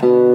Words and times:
Bye. 0.00 0.33